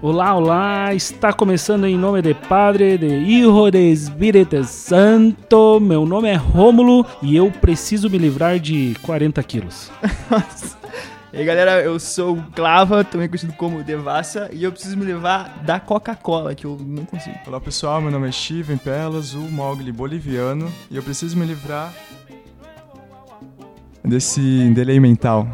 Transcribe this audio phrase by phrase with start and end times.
[0.00, 5.80] Olá, olá, está começando em nome de Padre, de Hijo de Espírito Santo.
[5.80, 9.90] Meu nome é Rômulo e eu preciso me livrar de 40 quilos.
[11.30, 15.04] E aí galera, eu sou o Clava, também conhecido como Devassa, e eu preciso me
[15.04, 17.36] levar da Coca-Cola, que eu não consigo.
[17.46, 21.92] Olá pessoal, meu nome é Steven Pelas, o Mogli boliviano, e eu preciso me livrar
[24.02, 25.46] desse delay mental.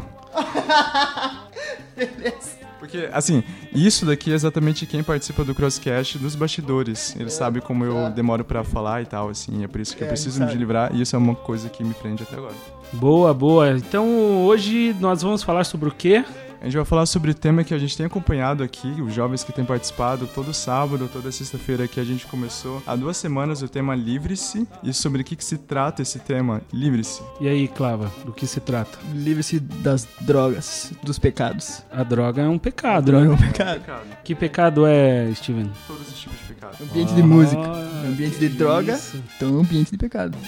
[1.97, 2.51] Beleza.
[2.85, 3.43] Porque, assim,
[3.75, 7.17] isso daqui é exatamente quem participa do Crosscast dos bastidores.
[7.19, 10.07] Ele sabe como eu demoro pra falar e tal, assim, é por isso que É,
[10.07, 12.55] eu preciso me livrar, e isso é uma coisa que me prende até agora.
[12.95, 13.71] Boa, boa.
[13.71, 16.25] Então hoje nós vamos falar sobre o quê?
[16.61, 19.45] A gente vai falar sobre o tema que a gente tem acompanhado aqui, os jovens
[19.45, 23.69] que têm participado todo sábado, toda sexta-feira que a gente começou há duas semanas o
[23.69, 24.67] tema Livre-se.
[24.83, 27.21] E sobre o que, que se trata esse tema Livre-se?
[27.39, 28.99] E aí, Clava, do que se trata?
[29.13, 31.83] Livre-se das drogas, dos pecados.
[31.93, 33.35] A droga é um pecado, Droga é né?
[33.35, 33.83] um pecado.
[34.25, 35.71] Que pecado é, Steven?
[35.87, 36.79] Todos os tipos de pecado.
[36.83, 37.61] Ambiente de música.
[37.63, 39.23] Ah, Ambiente de droga, isso.
[39.37, 40.39] então é um ambiente de pecado.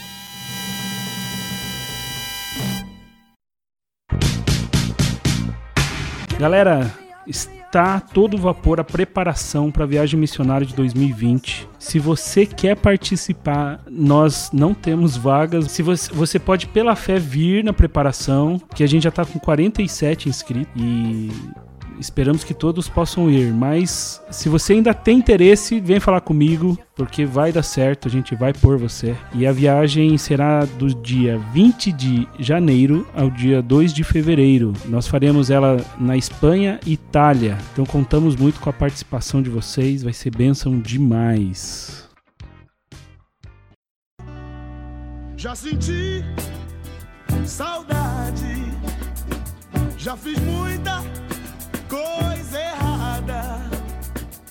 [6.39, 6.93] Galera,
[7.27, 11.67] está todo vapor a preparação para a viagem missionária de 2020.
[11.79, 15.73] Se você quer participar, nós não temos vagas.
[15.73, 19.39] Se você, você pode pela fé vir na preparação, que a gente já está com
[19.39, 21.31] 47 inscritos e
[21.99, 23.53] esperamos que todos possam ir.
[23.53, 28.35] Mas se você ainda tem interesse, vem falar comigo, porque vai dar certo, a gente
[28.35, 29.17] vai por você.
[29.35, 34.73] E a viagem será do dia 20 de janeiro ao dia 2 de fevereiro.
[34.87, 37.59] Nós faremos ela na Espanha e Itália.
[37.73, 42.09] Então contamos muito com a participação de vocês, vai ser bênção demais.
[45.37, 46.25] Já senti
[47.45, 48.73] saudade,
[49.99, 51.03] já fiz muita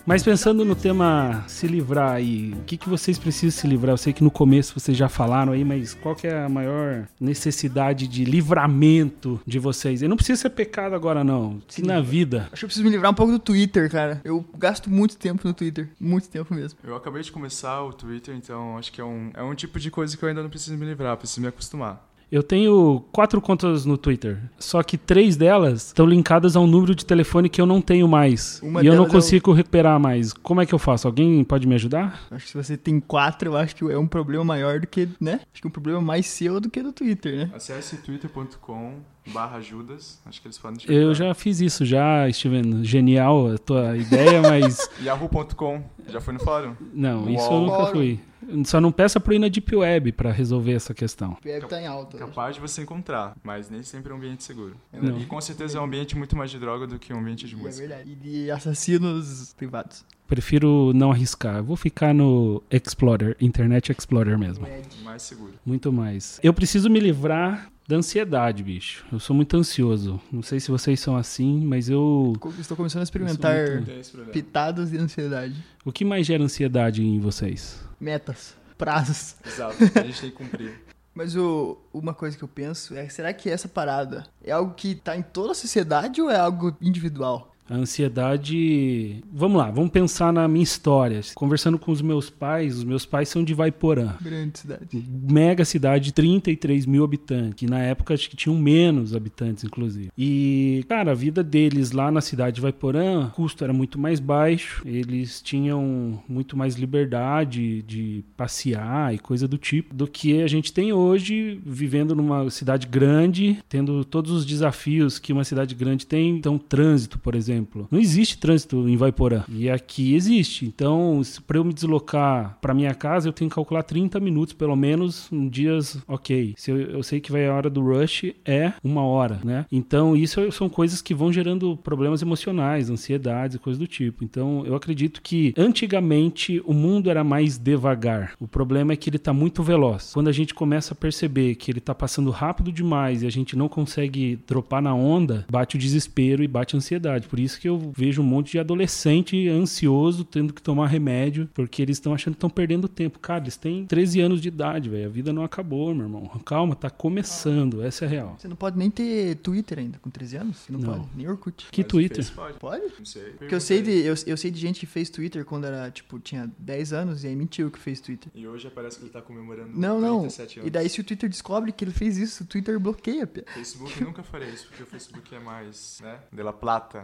[0.05, 3.93] Mas pensando no tema se livrar aí, o que, que vocês precisam se livrar?
[3.93, 7.07] Eu sei que no começo vocês já falaram aí, mas qual que é a maior
[7.19, 10.03] necessidade de livramento de vocês?
[10.03, 12.47] E não precisa ser pecado agora não, se na vida.
[12.51, 14.21] Acho que eu preciso me livrar um pouco do Twitter, cara.
[14.23, 15.89] Eu gasto muito tempo no Twitter.
[15.99, 16.77] Muito tempo mesmo.
[16.83, 19.89] Eu acabei de começar o Twitter, então acho que é um, é um tipo de
[19.89, 22.07] coisa que eu ainda não preciso me livrar, preciso me acostumar.
[22.35, 26.93] Eu tenho quatro contas no Twitter, só que três delas estão linkadas a um número
[26.93, 28.59] de telefone que eu não tenho mais.
[28.61, 30.33] Uma e eu não delas é consigo recuperar mais.
[30.33, 31.07] Como é que eu faço?
[31.07, 32.27] Alguém pode me ajudar?
[32.29, 35.07] Acho que se você tem quatro, eu acho que é um problema maior do que,
[35.17, 35.39] né?
[35.53, 37.51] Acho que é um problema mais seu do que do Twitter, né?
[37.53, 42.83] Acesse twitter.com barra Judas, acho que eles podem te Eu já fiz isso já, Steven.
[42.83, 46.75] Genial a tua ideia, mas Yahoo.com, já foi no fórum?
[46.93, 48.19] Não, isso eu nunca fui.
[48.63, 51.35] Só não peça pro ir na Deep Web pra resolver essa questão.
[51.43, 52.15] O web tá em alta.
[52.15, 54.75] Capaz de você encontrar, mas nem sempre é um ambiente seguro.
[54.93, 55.17] Não.
[55.19, 57.55] E com certeza é um ambiente muito mais de droga do que um ambiente de
[57.55, 57.87] É música.
[57.87, 58.11] verdade.
[58.11, 60.05] E de assassinos privados.
[60.27, 61.63] Prefiro não arriscar.
[61.63, 64.67] Vou ficar no Explorer, Internet Explorer mesmo.
[65.03, 65.53] Mais seguro.
[65.65, 66.39] Muito mais.
[66.43, 69.05] Eu preciso me livrar da ansiedade, bicho.
[69.11, 70.19] Eu sou muito ansioso.
[70.31, 72.33] Não sei se vocês são assim, mas eu.
[72.59, 74.31] Estou começando a experimentar problema.
[74.31, 75.55] pitadas de ansiedade.
[75.83, 77.83] O que mais gera ansiedade em vocês?
[77.99, 78.55] Metas.
[78.77, 79.35] Prazos.
[79.45, 80.81] Exato, a gente tem que cumprir.
[81.15, 84.95] Mas o, uma coisa que eu penso é, será que essa parada é algo que
[84.95, 87.54] tá em toda a sociedade ou é algo individual?
[87.69, 89.23] A ansiedade.
[89.31, 91.21] Vamos lá, vamos pensar na minha história.
[91.33, 94.15] Conversando com os meus pais, os meus pais são de Vaiporã.
[94.21, 94.85] Grande cidade.
[95.31, 100.11] mega cidade, 33 mil habitantes, que na época acho que tinham menos habitantes, inclusive.
[100.17, 104.19] E, cara, a vida deles lá na cidade de Vaiporã, o custo era muito mais
[104.19, 110.47] baixo, eles tinham muito mais liberdade de passear e coisa do tipo, do que a
[110.47, 116.05] gente tem hoje, vivendo numa cidade grande, tendo todos os desafios que uma cidade grande
[116.05, 116.29] tem.
[116.37, 117.54] Então, trânsito, por exemplo.
[117.91, 119.43] Não existe trânsito em Vaiporã.
[119.49, 120.65] E aqui existe.
[120.65, 124.75] Então, para eu me deslocar para minha casa, eu tenho que calcular 30 minutos, pelo
[124.75, 126.53] menos, em dias ok.
[126.57, 129.65] Se eu, eu sei que vai a hora do rush, é uma hora, né?
[129.71, 134.23] Então, isso são coisas que vão gerando problemas emocionais, ansiedades e coisas do tipo.
[134.23, 138.33] Então, eu acredito que antigamente o mundo era mais devagar.
[138.39, 140.11] O problema é que ele tá muito veloz.
[140.13, 143.55] Quando a gente começa a perceber que ele tá passando rápido demais e a gente
[143.55, 147.27] não consegue dropar na onda, bate o desespero e bate a ansiedade.
[147.27, 151.81] Por isso que eu vejo um monte de adolescente ansioso tendo que tomar remédio porque
[151.81, 153.19] eles estão achando que estão perdendo tempo.
[153.19, 155.05] Cara, eles têm 13 anos de idade, velho.
[155.05, 156.27] A vida não acabou, meu irmão.
[156.45, 157.83] Calma, tá começando.
[157.83, 158.35] Essa é a real.
[158.39, 160.57] Você não pode nem ter Twitter ainda, com 13 anos?
[160.57, 160.93] Você não, Não.
[160.99, 161.09] pode.
[161.15, 161.67] Nem Orkut.
[161.71, 162.31] Que Mas Twitter?
[162.33, 162.57] Pode.
[162.59, 162.83] Pode?
[162.97, 163.23] Não sei.
[163.37, 166.19] Porque eu sei, de, eu, eu sei de gente que fez Twitter quando era, tipo,
[166.19, 168.31] tinha 10 anos e aí mentiu que fez Twitter.
[168.33, 170.19] E hoje parece que ele tá comemorando Não, não.
[170.19, 170.67] 47 anos.
[170.67, 173.29] E daí se o Twitter descobre que ele fez isso, o Twitter bloqueia.
[173.53, 176.19] Facebook nunca faria isso, porque o Facebook é mais, né?
[176.31, 177.03] De la plata.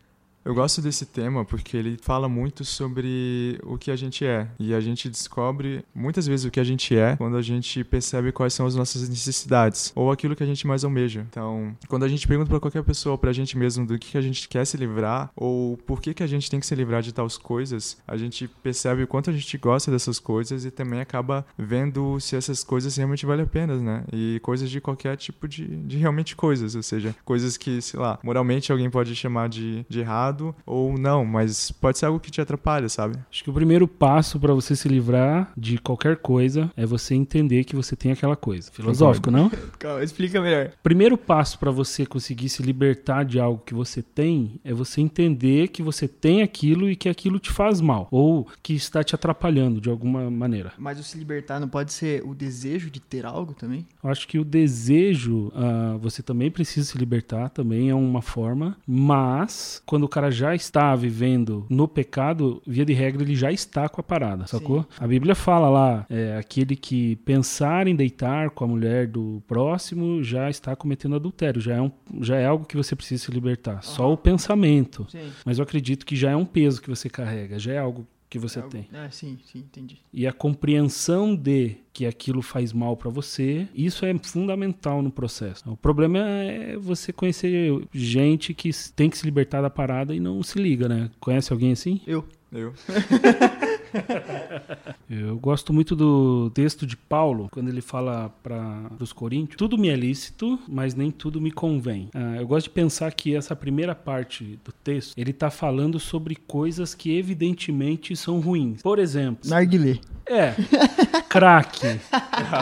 [0.43, 4.47] Eu gosto desse tema porque ele fala muito sobre o que a gente é.
[4.59, 8.31] E a gente descobre muitas vezes o que a gente é quando a gente percebe
[8.31, 11.25] quais são as nossas necessidades ou aquilo que a gente mais almeja.
[11.29, 14.49] Então, quando a gente pergunta para qualquer pessoa, pra gente mesmo, do que a gente
[14.49, 17.37] quer se livrar ou por que, que a gente tem que se livrar de tais
[17.37, 22.19] coisas, a gente percebe o quanto a gente gosta dessas coisas e também acaba vendo
[22.19, 24.03] se essas coisas realmente valem a pena, né?
[24.11, 28.17] E coisas de qualquer tipo de, de realmente coisas, ou seja, coisas que, sei lá,
[28.23, 30.30] moralmente alguém pode chamar de, de errado
[30.65, 33.17] ou não, mas pode ser algo que te atrapalha, sabe?
[33.29, 37.63] Acho que o primeiro passo para você se livrar de qualquer coisa é você entender
[37.63, 38.71] que você tem aquela coisa.
[38.71, 39.49] Filosófico, não?
[39.79, 40.71] Calma, explica melhor.
[40.83, 45.69] Primeiro passo para você conseguir se libertar de algo que você tem é você entender
[45.69, 49.81] que você tem aquilo e que aquilo te faz mal ou que está te atrapalhando
[49.81, 50.73] de alguma maneira.
[50.77, 53.87] Mas o se libertar não pode ser o desejo de ter algo também?
[54.03, 58.77] Eu acho que o desejo, ah, você também precisa se libertar, também é uma forma,
[58.85, 63.89] mas quando o cara já está vivendo no pecado, via de regra, ele já está
[63.89, 64.85] com a parada, sacou?
[64.99, 70.21] A Bíblia fala lá, é, aquele que pensar em deitar com a mulher do próximo
[70.23, 73.81] já está cometendo adultério, já é, um, já é algo que você precisa se libertar.
[73.81, 75.07] Só o pensamento.
[75.09, 75.31] Sim.
[75.45, 78.39] Mas eu acredito que já é um peso que você carrega, já é algo que
[78.39, 78.87] você tem.
[78.93, 79.97] Ah, sim, sim, entendi.
[80.13, 85.69] E a compreensão de que aquilo faz mal pra você, isso é fundamental no processo.
[85.69, 90.41] O problema é você conhecer gente que tem que se libertar da parada e não
[90.43, 91.11] se liga, né?
[91.19, 91.99] Conhece alguém assim?
[92.07, 92.25] Eu.
[92.53, 92.73] Eu.
[95.09, 99.89] Eu gosto muito do texto de Paulo, quando ele fala para os coríntios: tudo me
[99.89, 102.09] é lícito, mas nem tudo me convém.
[102.13, 106.35] Ah, eu gosto de pensar que essa primeira parte do texto ele está falando sobre
[106.35, 108.81] coisas que evidentemente são ruins.
[108.81, 109.99] Por exemplo, Narguilé.
[110.29, 110.53] é
[111.27, 111.99] crack,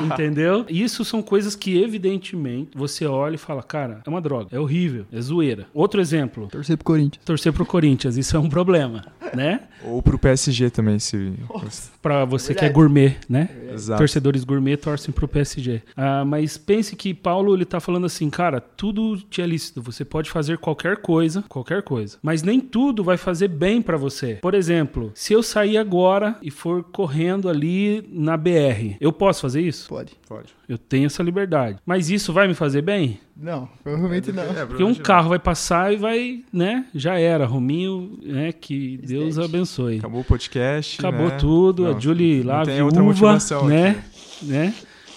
[0.03, 0.65] entendeu?
[0.69, 5.05] Isso são coisas que evidentemente você olha e fala, cara, é uma droga, é horrível,
[5.11, 5.67] é zoeira.
[5.73, 7.25] Outro exemplo, Torcer pro Corinthians.
[7.25, 9.05] torcer pro Corinthians, isso é um problema,
[9.35, 9.61] né?
[9.83, 11.33] Ou pro PSG também, se.
[12.01, 13.49] Pra você que é gourmet, né?
[13.73, 13.99] Exato.
[13.99, 15.81] Torcedores gourmet torcem pro PSG.
[15.95, 19.81] Ah, mas pense que Paulo ele tá falando assim, cara, tudo te é lícito.
[19.81, 22.17] Você pode fazer qualquer coisa, qualquer coisa.
[22.21, 24.35] Mas nem tudo vai fazer bem pra você.
[24.35, 29.61] Por exemplo, se eu sair agora e for correndo ali na BR, eu posso fazer
[29.61, 29.87] isso?
[29.89, 30.13] Pode.
[30.27, 30.53] Pode.
[30.67, 31.79] Eu tenho essa liberdade.
[31.85, 33.19] Mas isso vai me fazer bem?
[33.41, 34.43] Não, provavelmente não.
[34.43, 36.85] É, Porque um carro vai passar e vai, né?
[36.93, 37.45] Já era.
[37.45, 38.51] Rominho, né?
[38.51, 39.99] Que Deus abençoe.
[39.99, 40.99] Acabou o podcast.
[40.99, 41.37] Acabou né?
[41.37, 43.89] tudo, a Não, Julie não lá, tem viúva, outra motivação né?
[43.89, 44.45] aqui.
[44.45, 44.73] né?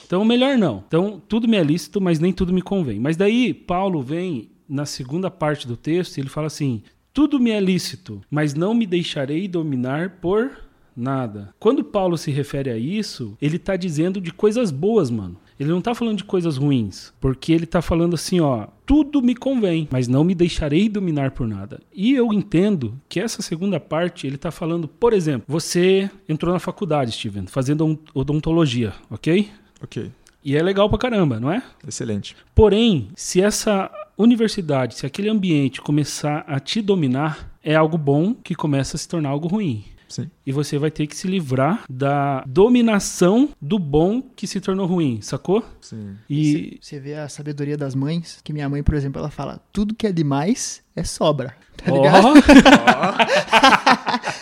[0.06, 0.84] Então, melhor não.
[0.86, 3.00] Então, tudo me é lícito, mas nem tudo me convém.
[3.00, 6.82] Mas daí, Paulo vem na segunda parte do texto e ele fala assim:
[7.12, 10.50] tudo me é lícito, mas não me deixarei dominar por
[10.96, 11.54] nada.
[11.58, 15.36] Quando Paulo se refere a isso, ele tá dizendo de coisas boas, mano.
[15.62, 19.34] Ele não tá falando de coisas ruins, porque ele tá falando assim, ó, tudo me
[19.34, 21.80] convém, mas não me deixarei dominar por nada.
[21.94, 26.58] E eu entendo que essa segunda parte, ele tá falando, por exemplo, você entrou na
[26.58, 29.48] faculdade, Steven, fazendo on- odontologia, ok?
[29.82, 30.10] Ok,
[30.44, 31.62] E é legal pra caramba, não é?
[31.86, 32.34] excelente.
[32.54, 33.88] Porém, se essa
[34.18, 39.06] universidade, se aquele ambiente começar a te dominar, é algo bom que começa a se
[39.08, 39.84] tornar algo ruim.
[40.12, 40.30] Sim.
[40.46, 45.20] E você vai ter que se livrar da dominação do bom que se tornou ruim,
[45.22, 45.64] sacou?
[45.80, 46.16] Sim.
[46.28, 49.94] E Você vê a sabedoria das mães, que minha mãe, por exemplo, ela fala, tudo
[49.94, 51.54] que é demais é sobra.
[51.82, 52.34] Tá Ó, ligado?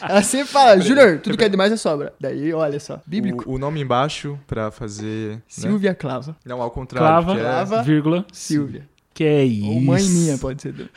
[0.02, 2.12] Ela sempre fala, Júnior, tudo que é demais é sobra.
[2.20, 3.48] Daí, olha só, bíblico.
[3.48, 5.36] O, o nome embaixo pra fazer.
[5.36, 5.42] Né?
[5.46, 6.36] Silvia Clava.
[6.44, 7.06] Não, ao contrário.
[7.24, 7.82] clava, que é- Clava.
[7.82, 8.88] vírgula, Silvia.
[9.20, 9.66] Que é isso.
[9.66, 10.72] Ou mãe minha, pode ser.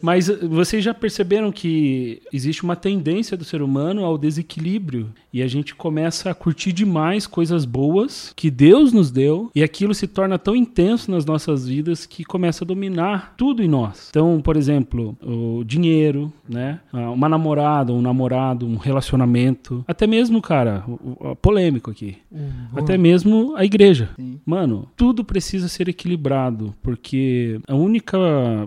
[0.00, 5.42] Mas uh, vocês já perceberam que existe uma tendência do ser humano ao desequilíbrio e
[5.42, 10.06] a gente começa a curtir demais coisas boas que Deus nos deu e aquilo se
[10.06, 14.08] torna tão intenso nas nossas vidas que começa a dominar tudo em nós.
[14.08, 16.80] Então, por exemplo, o dinheiro, né?
[16.90, 20.82] Ah, Uma namorada, um namorado, um relacionamento, até mesmo, cara,
[21.42, 22.16] polêmico aqui,
[22.74, 24.08] até mesmo a igreja.
[24.16, 24.40] Sim.
[24.46, 28.18] Mano, tudo precisa ser equilibrado, porque a única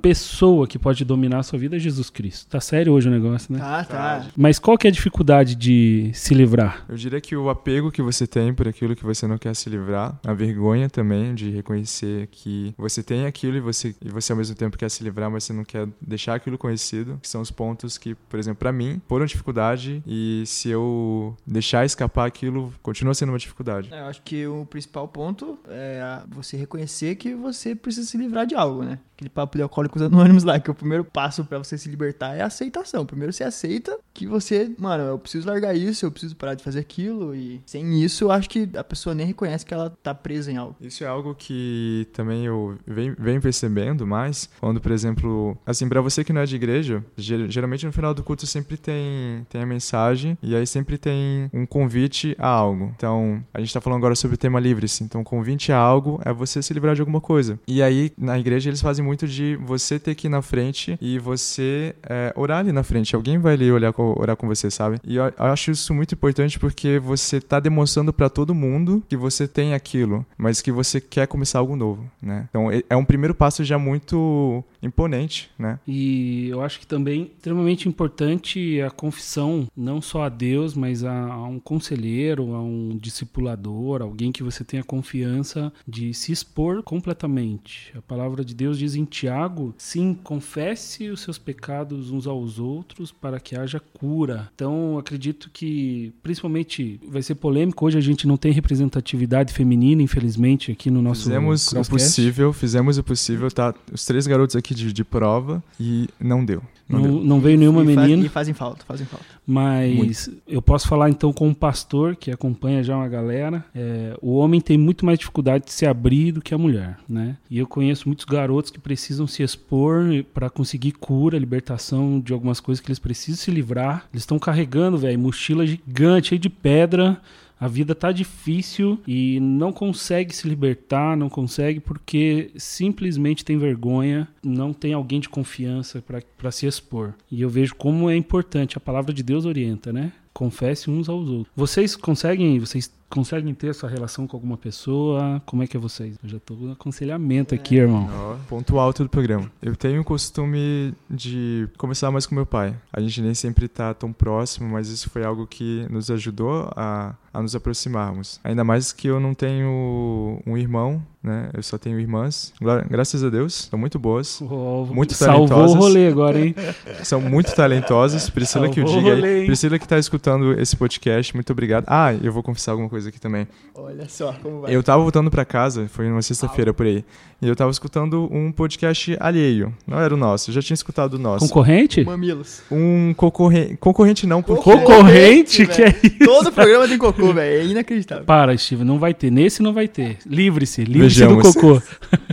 [0.01, 2.49] pessoa que pode dominar a sua vida é Jesus Cristo.
[2.49, 3.59] Tá sério hoje o negócio, né?
[3.59, 4.27] Tá, tá.
[4.35, 6.85] Mas qual que é a dificuldade de se livrar?
[6.87, 9.69] Eu diria que o apego que você tem por aquilo que você não quer se
[9.69, 14.37] livrar, a vergonha também de reconhecer que você tem aquilo e você, e você ao
[14.37, 17.51] mesmo tempo quer se livrar, mas você não quer deixar aquilo conhecido, que são os
[17.51, 23.13] pontos que, por exemplo, pra mim, foram dificuldade e se eu deixar escapar aquilo, continua
[23.13, 23.89] sendo uma dificuldade.
[23.91, 28.17] É, Eu acho que o principal ponto é você reconhecer reconhecer que você precisa se
[28.17, 28.99] livrar de algo, né?
[29.15, 32.41] Aquele papo de alcoólicos anônimos lá, que o primeiro passo pra você se libertar é
[32.41, 33.05] a aceitação.
[33.05, 36.79] Primeiro você aceita que você, mano, eu preciso largar isso, eu preciso parar de fazer
[36.79, 37.35] aquilo.
[37.35, 40.57] E sem isso, eu acho que a pessoa nem reconhece que ela tá presa em
[40.57, 40.75] algo.
[40.81, 46.23] Isso é algo que também eu venho, percebendo mais quando, por exemplo, assim, pra você
[46.23, 49.65] que não é de igreja, ger- geralmente no final do culto sempre tem, tem a
[49.65, 52.91] mensagem e aí sempre tem um convite a algo.
[52.95, 55.03] Então, a gente tá falando agora sobre o tema livre-se.
[55.03, 57.59] Então, convite a algo é você se livrar de alguma coisa.
[57.67, 61.19] E aí, na igreja, eles fazem muito de você ter que ir na frente e
[61.19, 63.15] você é, orar ali na frente.
[63.15, 64.97] Alguém vai ali olhar orar com você, sabe?
[65.03, 69.15] E eu, eu acho isso muito importante porque você tá demonstrando pra todo mundo que
[69.15, 72.47] você tem aquilo, mas que você quer começar algo novo, né?
[72.49, 75.79] Então, é um primeiro passo já muito imponente, né?
[75.87, 81.11] E eu acho que também extremamente importante a confissão, não só a Deus, mas a,
[81.11, 87.91] a um conselheiro, a um discipulador, alguém que você tenha confiança de se expor completamente.
[87.97, 93.11] A palavra de Deus diz em Tiago: sim, confesse os seus pecados uns aos outros
[93.11, 94.49] para que haja cura.
[94.55, 97.85] Então, acredito que, principalmente, vai ser polêmico.
[97.85, 102.97] Hoje a gente não tem representatividade feminina, infelizmente, aqui no nosso fizemos o possível, fizemos
[102.97, 103.73] o possível, tá?
[103.91, 106.61] Os três garotos aqui de, de prova e não deu.
[106.87, 107.23] Não, Não, deu.
[107.23, 108.25] não veio nenhuma e, menina.
[108.25, 109.25] e fazem falta, fazem falta.
[109.47, 113.63] Mas eu posso falar então com um pastor que acompanha já uma galera.
[113.73, 117.37] É, o homem tem muito mais dificuldade de se abrir do que a mulher, né?
[117.49, 120.03] E eu conheço muitos garotos que precisam se expor
[120.33, 124.05] para conseguir cura, libertação de algumas coisas que eles precisam se livrar.
[124.13, 127.19] Eles estão carregando, velho, mochila gigante, cheia de pedra.
[127.63, 134.27] A vida tá difícil e não consegue se libertar, não consegue porque simplesmente tem vergonha,
[134.43, 136.03] não tem alguém de confiança
[136.37, 137.13] para se expor.
[137.31, 140.11] E eu vejo como é importante, a palavra de Deus orienta, né?
[140.33, 141.53] Confesse uns aos outros.
[141.55, 145.41] Vocês conseguem, vocês conseguem ter essa relação com alguma pessoa?
[145.45, 146.15] Como é que é vocês?
[146.23, 148.09] Eu já tô no aconselhamento aqui, irmão.
[148.11, 149.51] Ó, ponto alto do programa.
[149.61, 152.75] Eu tenho o costume de conversar mais com meu pai.
[152.91, 157.13] A gente nem sempre tá tão próximo, mas isso foi algo que nos ajudou a,
[157.33, 158.39] a nos aproximarmos.
[158.43, 161.49] Ainda mais que eu não tenho um irmão, né?
[161.53, 162.53] Eu só tenho irmãs.
[162.61, 164.41] Gra- Graças a Deus, são muito boas.
[164.41, 165.77] Oh, Muito Salvou o talentosas.
[165.77, 166.55] rolê agora, hein?
[167.03, 168.29] São muito talentosas.
[168.29, 169.45] Priscila que o Salvou o diga rolê, aí.
[169.45, 171.85] Priscila que tá escutando esse podcast, muito obrigado.
[171.87, 173.47] Ah, eu vou confessar alguma coisa aqui também.
[173.75, 174.75] Olha só como vai.
[174.75, 177.03] Eu tava voltando pra casa, foi numa sexta-feira por aí,
[177.41, 179.73] e eu tava escutando um podcast alheio.
[179.85, 181.47] Não era o nosso, eu já tinha escutado o nosso.
[181.47, 182.03] Concorrente?
[182.03, 182.61] Mamilos.
[182.71, 183.77] Um concorrente.
[183.77, 184.63] Concorrente não, porque.
[184.63, 185.65] Concorrente?
[185.67, 186.19] Que é isso?
[186.25, 187.61] Todo programa tem cocô, velho.
[187.61, 188.25] É inacreditável.
[188.25, 189.31] Para, Steve, não vai ter.
[189.31, 190.17] Nesse não vai ter.
[190.25, 191.81] Livre-se, livre-se do cocô.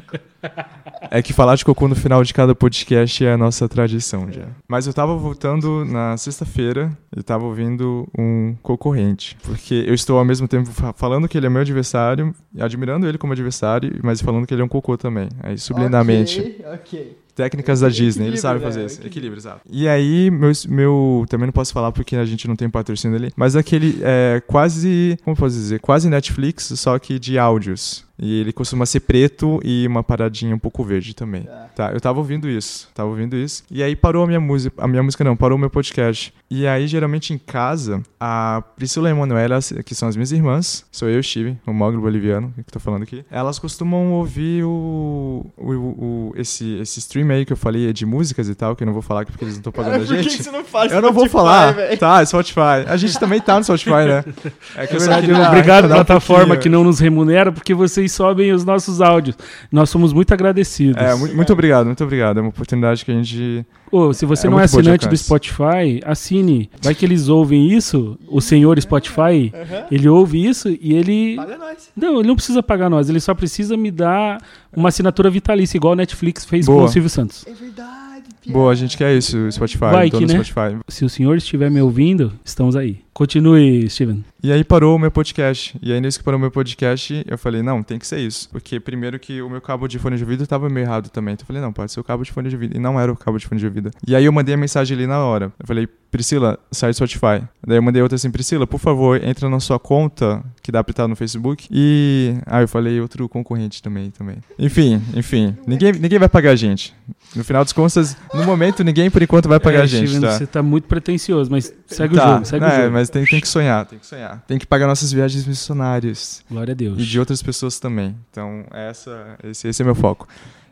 [1.10, 4.46] É que falar de cocô no final de cada podcast é a nossa tradição já.
[4.68, 9.36] Mas eu tava voltando na sexta-feira e tava ouvindo um concorrente.
[9.42, 13.18] Porque eu estou ao mesmo tempo fa- falando que ele é meu adversário, admirando ele
[13.18, 15.28] como adversário, mas falando que ele é um cocô também.
[15.42, 16.40] Aí, subliminamente.
[16.40, 17.18] Ok, ok.
[17.34, 18.66] Técnicas da Disney, Equilíbrio, sabem né?
[18.66, 19.06] fazer isso.
[19.06, 19.38] Equilíbrio.
[19.38, 19.60] Exato.
[19.70, 21.24] E aí, meu, meu.
[21.28, 23.32] Também não posso falar porque a gente não tem patrocínio ali.
[23.34, 25.16] Mas aquele é quase.
[25.24, 25.80] Como posso dizer?
[25.80, 28.04] Quase Netflix, só que de áudios.
[28.22, 31.44] E ele costuma ser preto e uma paradinha um pouco verde também.
[31.44, 31.70] Tá.
[31.74, 32.88] Tá, eu tava ouvindo isso.
[32.94, 33.62] Tava ouvindo isso.
[33.70, 34.74] E aí parou a minha música.
[34.82, 36.34] A minha música não, parou o meu podcast.
[36.50, 40.84] E aí, geralmente em casa, a Priscila e a Emanuela, que são as minhas irmãs,
[40.90, 43.24] sou eu, Steve, o moglo boliviano, que tô falando aqui.
[43.30, 48.48] Elas costumam ouvir o, o, o- esse, esse stream aí que eu falei de músicas
[48.48, 50.06] e tal, que eu não vou falar aqui porque eles não estão pagando Cara, a
[50.08, 50.42] por que gente.
[50.42, 51.72] você não faz Eu não vou falar.
[51.72, 51.98] velho?
[51.98, 52.84] Tá, Spotify.
[52.86, 54.24] A gente também tá no Spotify, né?
[54.76, 56.62] É que eu só Verdade, queria obrigado, dar um plataforma pouquinho.
[56.62, 59.36] que não nos remunera, porque vocês sobem os nossos áudios.
[59.70, 61.00] Nós somos muito agradecidos.
[61.00, 62.38] É, muito, muito obrigado, muito obrigado.
[62.38, 63.64] É uma oportunidade que a gente.
[63.90, 65.16] Ô, se você é não é assinante do.
[65.16, 66.70] Spotify, assine.
[66.82, 69.86] Vai que eles ouvem isso, o senhor Spotify, Aham.
[69.90, 71.36] ele ouve isso e ele.
[71.36, 71.90] Paga nós.
[71.96, 74.42] Não, ele não precisa pagar nós, ele só precisa me dar
[74.74, 76.84] uma assinatura vitalícia, igual a Netflix fez com Boa.
[76.84, 77.46] o Silvio Santos.
[77.46, 78.00] É verdade.
[78.46, 79.78] Boa, a gente quer isso, Spotify.
[79.78, 80.42] Vai que, né?
[80.42, 80.78] Spotify.
[80.88, 83.00] Se o senhor estiver me ouvindo, estamos aí.
[83.20, 84.24] Continue, Steven.
[84.42, 85.78] E aí parou o meu podcast.
[85.82, 88.48] E aí, nisso que parou o meu podcast, eu falei, não, tem que ser isso.
[88.48, 91.34] Porque primeiro que o meu cabo de fone de ouvido tava meio errado também.
[91.34, 92.74] Então eu falei, não, pode ser o cabo de fone de ouvido.
[92.74, 93.90] E não era o cabo de fone de ouvido.
[94.08, 95.52] E aí eu mandei a mensagem ali na hora.
[95.60, 97.42] Eu falei, Priscila, sai do Spotify.
[97.66, 100.92] Daí eu mandei outra assim, Priscila, por favor, entra na sua conta, que dá pra
[100.92, 101.68] estar no Facebook.
[101.70, 102.34] E.
[102.46, 104.36] Ah, eu falei outro concorrente também, também.
[104.58, 105.54] Enfim, enfim.
[105.66, 106.94] Ninguém, ninguém vai pagar a gente.
[107.36, 110.20] No final das contas, no momento, ninguém por enquanto vai pagar É, a gente, Steven,
[110.26, 110.38] tá?
[110.38, 112.92] Você tá muito pretencioso, mas segue Tá, o jogo, segue é, o jogo.
[112.92, 114.42] mas tem, tem que sonhar, tem que sonhar.
[114.46, 116.98] Tem que pagar nossas viagens missionárias Glória a Deus.
[116.98, 118.16] e de outras pessoas também.
[118.30, 120.26] Então, essa, esse, esse é meu foco.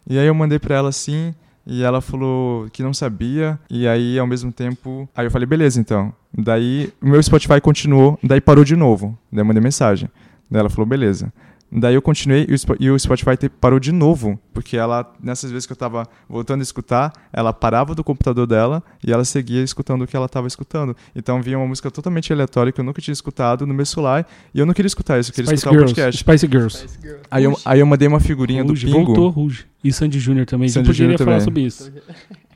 [0.08, 1.34] E aí eu mandei pra ela assim,
[1.66, 5.78] e ela falou que não sabia, e aí ao mesmo tempo, aí eu falei, beleza
[5.78, 6.12] então.
[6.36, 9.18] Daí o meu Spotify continuou, daí parou de novo.
[9.30, 10.08] Daí eu mandei mensagem.
[10.50, 11.32] Daí ela falou, beleza.
[11.70, 15.66] Daí eu continuei e o Spo- o Spotify parou de novo, porque ela, nessas vezes
[15.66, 20.02] que eu tava voltando a escutar, ela parava do computador dela e ela seguia escutando
[20.02, 20.96] o que ela tava escutando.
[21.14, 24.58] Então vinha uma música totalmente aleatória que eu nunca tinha escutado no meu celular e
[24.58, 25.94] eu não queria escutar isso, eu queria Spice escutar o Girls.
[25.94, 26.18] podcast.
[26.20, 26.86] Spice Girls.
[27.30, 29.04] Aí eu, aí eu mandei uma figurinha Ruge, do Pingo.
[29.06, 29.66] voltou, Ruge.
[29.84, 30.68] E Sandy Júnior também.
[30.70, 31.68] Sandy a gente poderia Júnior falar também.
[31.70, 31.92] sobre isso.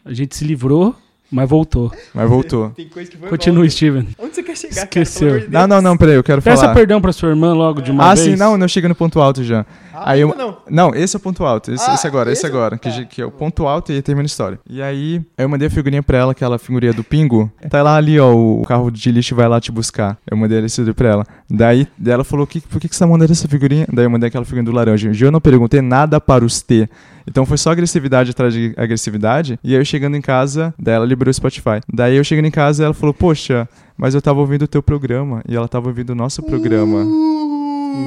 [0.04, 0.96] A gente se livrou,
[1.32, 1.90] mas voltou.
[2.14, 2.70] Mas voltou.
[2.70, 4.06] Tem coisa que foi Continue, Steven.
[4.18, 5.28] Onde você quer chegar, Esqueceu.
[5.28, 5.40] cara?
[5.40, 6.74] De Não, não, não, peraí, eu quero Peça falar.
[6.74, 8.20] perdão pra sua irmã logo de uma Ah, vez.
[8.26, 9.64] sim, não, não chega no ponto alto já.
[9.94, 10.56] Ah, Aí eu- não.
[10.68, 11.72] Não, esse é o ponto alto.
[11.72, 12.46] Esse, Ah, esse agora, esse esse?
[12.46, 12.76] agora.
[12.78, 12.94] Que, Tá.
[12.94, 14.58] ge- que é o ponto alto e aí termina a história.
[14.68, 17.50] E aí, eu mandei a figurinha pra ela, aquela figurinha do Pingo.
[17.70, 20.18] Tá lá ali, ó, o carro de lixo vai lá te buscar.
[20.30, 21.26] Eu mandei esse pra ela.
[21.48, 23.86] Daí, ela falou, que, por que, que você tá mandando essa figurinha?
[23.92, 25.10] Daí eu mandei aquela figurinha do laranja.
[25.18, 26.88] Eu não perguntei nada para os T.
[27.26, 29.58] Então foi só agressividade atrás de agressividade.
[29.62, 31.80] E aí eu chegando em casa, daí ela liberou o Spotify.
[31.92, 35.42] Daí eu chegando em casa, ela falou, poxa, mas eu tava ouvindo o teu programa.
[35.48, 37.04] E ela tava ouvindo o nosso programa.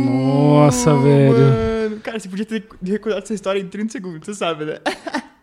[0.06, 1.38] Nossa, velho.
[1.38, 4.80] Mano, cara, você podia ter recordado essa história em 30 segundos, você sabe, né?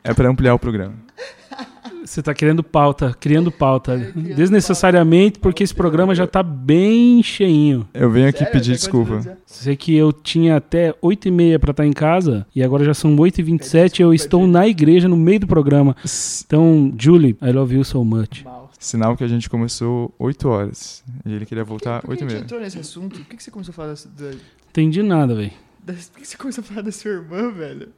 [0.05, 0.95] É pra ampliar o programa.
[2.05, 3.97] Você tá querendo pauta, criando pauta.
[4.15, 7.89] Desnecessariamente, porque esse programa já tá bem cheinho.
[7.95, 8.53] Eu venho aqui Sério?
[8.53, 9.39] pedir desculpa.
[9.47, 12.95] Sei que eu tinha até 8 e meia pra estar em casa e agora já
[12.95, 15.97] são 8 e 27 e eu estou na igreja no meio do programa.
[16.45, 18.43] Então, Julie, I love you so much.
[18.45, 18.71] Mal.
[18.79, 21.05] Sinal que a gente começou 8 horas.
[21.25, 22.45] E ele queria voltar Por que 8 e a gente meia.
[22.45, 23.19] entrou nesse assunto?
[23.19, 24.37] Por que que você começou a falar da,
[24.71, 25.53] Entendi nada, velho.
[25.85, 27.89] Por que você começou a falar da sua irmã, velho?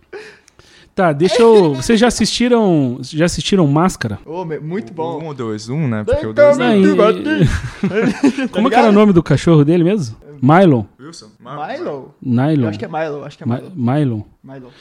[0.94, 1.74] Tá, deixa eu.
[1.74, 2.98] Vocês já assistiram.
[3.02, 4.18] Já assistiram Máscara?
[4.46, 5.20] Me- muito bom.
[5.22, 5.68] Um ou dois?
[5.68, 6.04] Um, né?
[6.04, 6.96] Porque o dois não.
[6.96, 7.04] Tá
[8.52, 8.92] Como é que era o ligado?
[8.92, 10.16] nome do cachorro dele mesmo?
[10.40, 10.84] Mylon.
[11.00, 11.30] Wilson?
[11.40, 12.14] Milo?
[12.22, 12.62] Nylon.
[12.64, 13.72] Eu acho que é Milo, acho que é Ma- Milo.
[13.74, 14.22] Mylon.
[14.42, 14.72] Milo.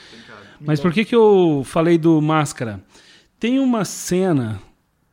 [0.62, 2.80] Mas por que que eu falei do Máscara?
[3.40, 4.60] Tem uma cena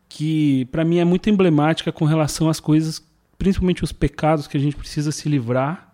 [0.08, 3.02] que pra mim é muito emblemática com relação às coisas,
[3.38, 5.92] principalmente os pecados que a gente precisa se livrar,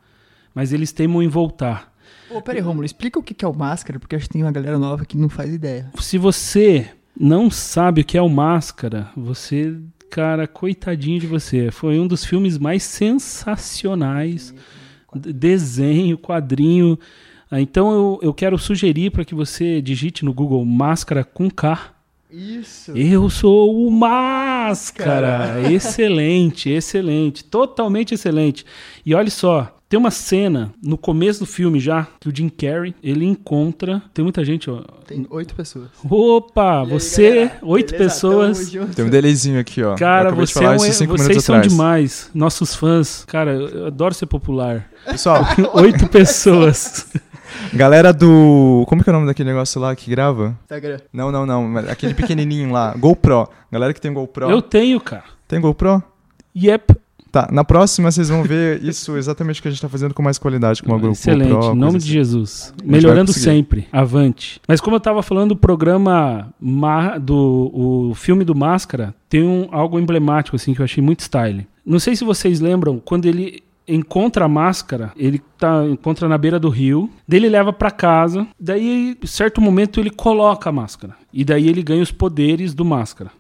[0.55, 1.93] mas eles teimam em voltar.
[2.31, 4.53] Ô, pera aí, Romulo, explica o que é o máscara, porque acho que tem uma
[4.53, 5.91] galera nova que não faz ideia.
[6.01, 9.75] Se você não sabe o que é o Máscara, você,
[10.11, 11.71] cara, coitadinho de você.
[11.71, 14.55] Foi um dos filmes mais sensacionais.
[15.15, 16.99] D- Desenho, quadrinho.
[17.51, 21.95] Ah, Então eu, eu quero sugerir para que você digite no Google Máscara com K.
[22.31, 22.91] Isso.
[22.93, 25.63] Eu sou o Máscara.
[25.73, 27.45] excelente, excelente.
[27.45, 28.67] Totalmente excelente.
[29.05, 32.93] E olha só, tem uma cena no começo do filme já que o Jim Carrey,
[33.03, 34.83] ele encontra, tem muita gente, ó.
[35.07, 35.89] Tem oito pessoas.
[36.11, 37.59] Opa, aí, você, galera?
[37.63, 38.15] oito Beleza?
[38.15, 38.71] pessoas.
[38.97, 39.95] Tem um delayzinho aqui, ó.
[39.95, 41.73] Cara, você falar é um, isso cinco vocês são atrás.
[41.73, 42.31] demais.
[42.35, 43.25] Nossos fãs.
[43.27, 44.91] Cara, eu adoro ser popular.
[45.05, 45.45] Pessoal,
[45.75, 47.07] Oito pessoas.
[47.73, 48.85] galera do...
[48.89, 50.59] Como que é o nome daquele negócio lá que grava?
[50.63, 50.99] Instagram.
[51.13, 51.79] Não, não, não.
[51.89, 52.93] Aquele pequenininho lá.
[52.99, 53.49] GoPro.
[53.71, 54.51] Galera que tem GoPro.
[54.51, 55.25] Eu tenho, cara.
[55.47, 56.03] Tem GoPro?
[56.57, 57.06] Yep.
[57.37, 60.23] Tá, na próxima vocês vão ver isso exatamente o que a gente tá fazendo com
[60.23, 61.13] mais qualidade, com uma GoPro.
[61.13, 61.53] Excelente.
[61.53, 62.07] coisa Em nome assim.
[62.07, 62.75] de Jesus.
[62.83, 63.87] Melhorando sempre.
[63.93, 64.59] Avante.
[64.67, 69.69] Mas como eu tava falando do programa Ma- do o filme do Máscara, tem um,
[69.71, 71.67] algo emblemático assim que eu achei muito style.
[71.85, 76.59] Não sei se vocês lembram quando ele encontra a máscara, ele tá encontra na beira
[76.59, 81.15] do rio, daí ele leva pra casa, daí em certo momento ele coloca a máscara
[81.33, 83.31] e daí ele ganha os poderes do máscara.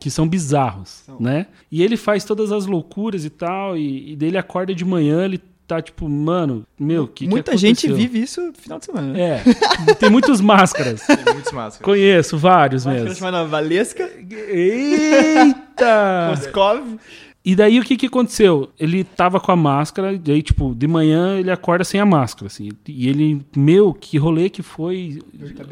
[0.00, 1.46] Que são bizarros, né?
[1.70, 5.24] E ele faz todas as loucuras e tal, e, e daí ele acorda de manhã,
[5.24, 7.96] ele tá tipo, mano, meu, que que Muita gente aconteceu?
[7.96, 9.12] vive isso no final de semana.
[9.12, 9.40] né?
[9.86, 11.00] É, tem muitos máscaras.
[11.06, 11.84] Tem muitos máscaras.
[11.84, 13.18] Conheço vários Máscara mesmo.
[13.18, 16.30] chamada Valesca, Eita!
[16.34, 16.98] Moscov.
[17.42, 18.68] E daí o que que aconteceu?
[18.78, 22.48] Ele tava com a máscara, e aí, tipo, de manhã ele acorda sem a máscara,
[22.48, 22.68] assim.
[22.86, 25.20] E ele, meu, que rolê que foi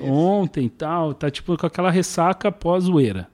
[0.00, 3.28] ontem e tal, tá tipo com aquela ressaca pós-zoeira.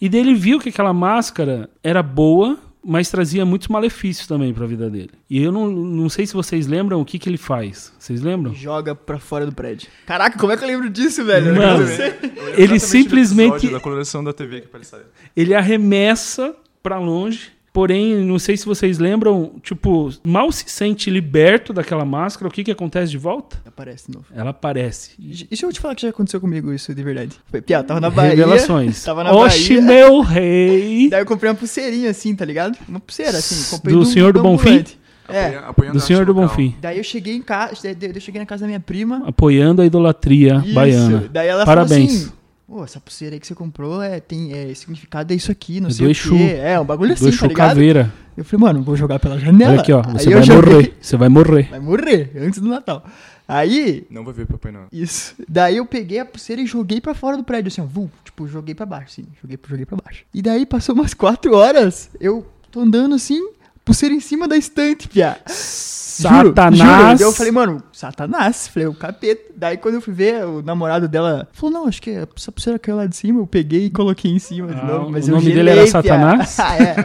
[0.00, 4.64] E daí ele viu que aquela máscara era boa, mas trazia muitos malefícios também pra
[4.66, 5.10] vida dele.
[5.28, 7.92] E eu não, não sei se vocês lembram o que que ele faz.
[7.98, 8.54] Vocês lembram?
[8.54, 9.88] Joga pra fora do prédio.
[10.06, 11.54] Caraca, como é que eu lembro disso, velho?
[11.56, 12.14] Mano, Eu não sei.
[12.56, 15.00] ele simplesmente Da coloração da TV que apareceu.
[15.36, 17.50] ele arremessa pra longe.
[17.78, 22.64] Porém, não sei se vocês lembram, tipo, mal se sente liberto daquela máscara, o que
[22.64, 23.62] que acontece de volta?
[23.64, 24.26] Aparece de novo.
[24.34, 25.12] Ela aparece.
[25.16, 27.36] E Deixa eu te falar que já aconteceu comigo isso de verdade.
[27.48, 28.30] Foi, Pia, tava na Bahia.
[28.30, 29.00] Revelações.
[29.04, 29.82] Tava na Oxe, Bahia.
[29.82, 31.06] meu rei!
[31.08, 32.76] Daí eu comprei uma pulseirinha assim, tá ligado?
[32.88, 33.70] Uma pulseira assim.
[33.76, 34.70] Comprei Do Senhor do Bonfim?
[34.70, 34.98] ambulante.
[35.28, 35.92] É.
[35.92, 36.74] Do Senhor do Bonfim.
[36.80, 39.22] Daí eu cheguei em casa, daí eu cheguei na casa da minha prima.
[39.24, 40.74] Apoiando a idolatria Isso.
[40.74, 41.30] baiana.
[41.32, 42.10] Daí ela Parabéns.
[42.12, 42.38] falou assim:
[42.68, 45.88] Pô, essa pulseira aí que você comprou é, tem é, significado é isso aqui, não
[45.88, 46.36] É sei do o Exu.
[46.36, 46.52] quê.
[46.60, 47.68] É, um bagulho assim, Do tá ligado?
[47.68, 48.12] Caveira.
[48.36, 49.72] Eu falei, mano, vou jogar pela janela.
[49.72, 50.02] Olha aqui, ó.
[50.06, 50.72] Aí Você eu vai joguei.
[50.72, 50.94] morrer.
[51.00, 51.62] Você vai morrer.
[51.70, 53.02] Vai morrer, antes do Natal.
[53.48, 54.88] Aí, Não vai ver Papai Noel.
[54.92, 55.34] isso.
[55.48, 57.84] Daí eu peguei a pulseira e joguei pra fora do prédio, assim, ó.
[57.84, 59.24] Vum, tipo, joguei pra baixo, assim.
[59.40, 60.24] Joguei, joguei pra baixo.
[60.34, 63.40] E daí passou umas quatro horas, eu tô andando assim,
[63.88, 65.38] pulseira em cima da estante, piá.
[65.46, 66.76] Satanás.
[66.76, 67.16] Juro, juro.
[67.16, 68.68] Daí eu falei, mano, Satanás.
[68.68, 69.50] Falei, o capeta.
[69.56, 72.96] Daí quando eu fui ver, o namorado dela falou, não, acho que essa pulseira caiu
[72.96, 73.40] lá de cima.
[73.40, 75.10] Eu peguei e coloquei em cima de Ah, novo.
[75.10, 75.86] Mas o eu nome gelei, dele era.
[75.90, 76.58] Satanás?
[76.60, 76.96] ah, é.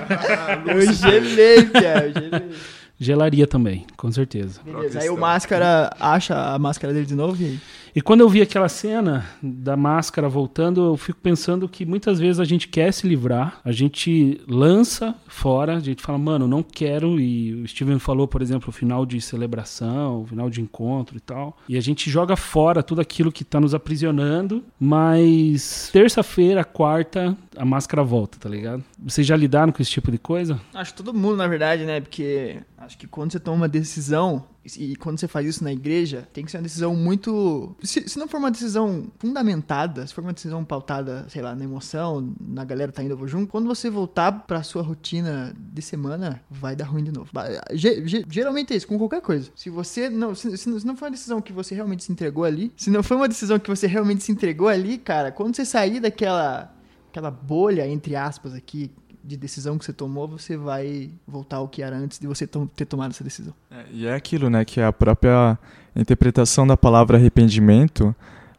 [0.67, 2.05] eu gelei, piá.
[2.05, 2.51] Eu gelei.
[2.99, 4.59] Gelaria também, com certeza.
[4.63, 7.59] Beleza, aí o Máscara acha a máscara dele de novo e aí?
[7.95, 12.39] E quando eu vi aquela cena da máscara voltando, eu fico pensando que muitas vezes
[12.39, 17.19] a gente quer se livrar, a gente lança fora, a gente fala, mano, não quero.
[17.19, 21.19] E o Steven falou, por exemplo, o final de celebração, o final de encontro e
[21.19, 21.55] tal.
[21.69, 27.63] E a gente joga fora tudo aquilo que tá nos aprisionando, mas terça-feira, quarta, a
[27.63, 28.83] máscara volta, tá ligado?
[28.97, 30.59] Vocês já lidaram com esse tipo de coisa?
[30.73, 32.01] Acho que todo mundo, na verdade, né?
[32.01, 34.45] Porque acho que quando você toma uma decisão,
[34.77, 37.75] e quando você faz isso na igreja, tem que ser uma decisão muito.
[37.83, 41.63] Se, se não for uma decisão fundamentada, se for uma decisão pautada, sei lá, na
[41.63, 46.41] emoção, na galera tá indo vou junto, quando você voltar pra sua rotina de semana,
[46.49, 47.29] vai dar ruim de novo.
[47.73, 49.51] Ge- geralmente é isso, com qualquer coisa.
[49.55, 50.33] Se você não.
[50.33, 53.17] Se, se não foi uma decisão que você realmente se entregou ali, se não foi
[53.17, 56.73] uma decisão que você realmente se entregou ali, cara, quando você sair daquela
[57.09, 58.89] aquela bolha, entre aspas, aqui,
[59.23, 62.69] de decisão que você tomou, você vai voltar ao que era antes de você to-
[62.75, 63.53] ter tomado essa decisão.
[63.71, 65.57] É, e é aquilo, né, que a própria
[65.95, 68.13] interpretação da palavra arrependimento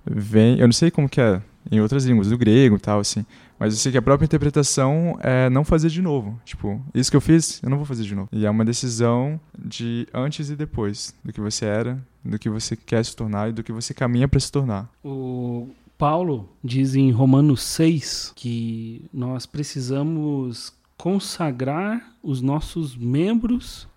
[0.05, 3.25] vem, eu não sei como que é em outras línguas, do grego e tal, assim,
[3.59, 6.39] mas eu sei que a própria interpretação é não fazer de novo.
[6.45, 8.29] Tipo, isso que eu fiz, eu não vou fazer de novo.
[8.33, 12.77] E é uma decisão de antes e depois, do que você era, do que você
[12.77, 14.91] quer se tornar e do que você caminha para se tornar.
[15.03, 15.69] O
[16.05, 23.89] Paulo diz em Romanos 6 que nós precisamos consagrar os nossos membros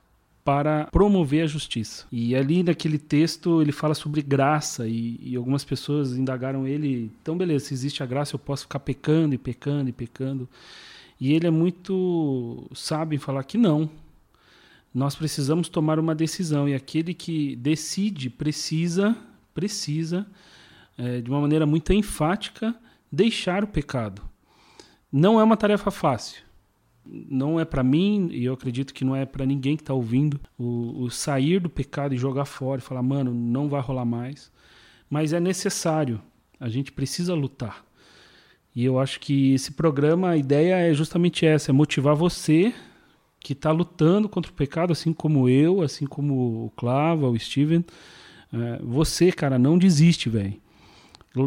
[0.42, 2.06] para promover a justiça.
[2.10, 7.38] E ali naquele texto ele fala sobre graça e, e algumas pessoas indagaram ele, então
[7.38, 10.48] beleza, se existe a graça eu posso ficar pecando e pecando e pecando.
[11.20, 13.90] E ele é muito sábio em falar que não.
[14.96, 19.14] Nós precisamos tomar uma decisão e aquele que decide precisa
[19.54, 20.26] precisa
[20.98, 22.76] é, de uma maneira muito enfática,
[23.12, 24.22] deixar o pecado.
[25.12, 26.44] Não é uma tarefa fácil.
[27.06, 30.40] Não é para mim, e eu acredito que não é para ninguém que está ouvindo,
[30.58, 34.52] o, o sair do pecado e jogar fora e falar, mano, não vai rolar mais.
[35.10, 36.22] Mas é necessário.
[36.60, 37.86] A gente precisa lutar.
[38.76, 42.74] E eu acho que esse programa, a ideia é justamente essa: é motivar você
[43.40, 47.86] que está lutando contra o pecado, assim como eu, assim como o Clava, o Steven.
[48.52, 50.60] É, você, cara, não desiste, velho.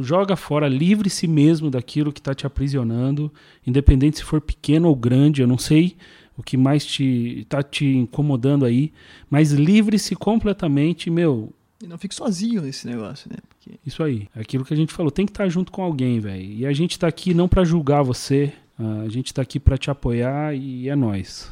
[0.02, 3.32] Joga fora, livre-se mesmo daquilo que está te aprisionando,
[3.66, 5.96] independente se for pequeno ou grande, eu não sei
[6.36, 8.92] o que mais te tá te incomodando aí,
[9.28, 11.52] mas livre-se completamente, meu.
[11.82, 13.36] E não fique sozinho nesse negócio, né?
[13.48, 16.18] Porque Isso aí, é aquilo que a gente falou, tem que estar junto com alguém,
[16.20, 16.42] velho.
[16.42, 19.90] E a gente tá aqui não para julgar você, a gente tá aqui para te
[19.90, 21.50] apoiar e é nós.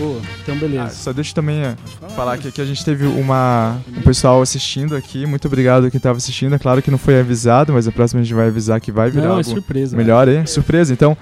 [0.00, 0.90] Pô, então Ah, beleza.
[0.94, 1.76] só deixa eu também é,
[2.16, 5.26] falar que aqui a gente teve uma, um pessoal assistindo aqui.
[5.26, 6.54] Muito obrigado a quem estava assistindo.
[6.54, 9.10] É claro que não foi avisado, mas a próxima a gente vai avisar que vai
[9.10, 9.94] virar Não, é surpresa.
[9.94, 10.46] melhor, hein?
[10.46, 10.90] Surpresa.
[10.92, 11.14] Então,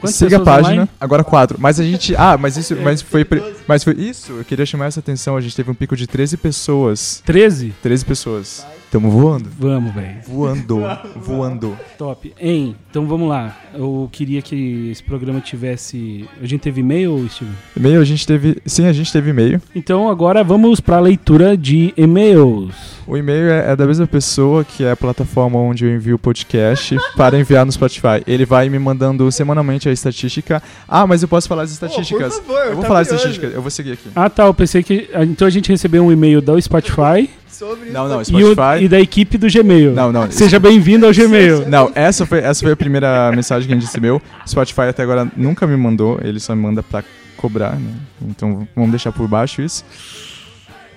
[0.00, 0.72] Quantas siga a página.
[0.74, 0.90] online?
[1.00, 1.56] Agora quatro.
[1.60, 2.14] Mas a gente.
[2.16, 2.76] Ah, mas isso.
[2.76, 3.24] Mas foi,
[3.66, 4.32] mas foi isso.
[4.32, 5.36] Eu queria chamar essa atenção.
[5.36, 7.22] A gente teve um pico de 13 pessoas.
[7.24, 7.72] 13?
[7.82, 8.66] 13 pessoas.
[8.96, 9.50] Tamo voando?
[9.58, 10.16] Vamos, velho.
[10.26, 10.80] Voando.
[11.20, 11.78] Voando.
[11.98, 12.32] Top.
[12.40, 13.54] Hein, então vamos lá.
[13.74, 16.26] Eu queria que esse programa tivesse.
[16.40, 17.54] A gente teve e-mail, Steven?
[17.76, 18.56] E-mail a gente teve.
[18.64, 19.60] Sim, a gente teve e-mail.
[19.74, 22.96] Então agora vamos para a leitura de e-mails.
[23.06, 26.18] O e-mail é, é da mesma pessoa que é a plataforma onde eu envio o
[26.18, 28.22] podcast para enviar no Spotify.
[28.26, 30.62] Ele vai me mandando semanalmente a estatística.
[30.88, 32.40] Ah, mas eu posso falar as estatísticas.
[32.40, 33.52] por favor, eu vou tá falar as estatísticas.
[33.52, 34.08] Eu vou seguir aqui.
[34.16, 34.46] Ah, tá.
[34.46, 35.10] Eu pensei que.
[35.12, 38.84] ah, Então a gente recebeu um e-mail do Spotify, Sobre Não, não, e, o- Spotify.
[38.84, 39.92] e da equipe do Gmail.
[39.94, 40.30] Não, não.
[40.30, 41.66] Seja bem-vindo ao Gmail.
[41.68, 44.20] Não, essa foi, essa foi a primeira mensagem que a gente recebeu.
[44.46, 47.02] Spotify até agora nunca me mandou, ele só me manda pra
[47.36, 47.94] cobrar, né?
[48.22, 49.84] Então vamos deixar por baixo isso.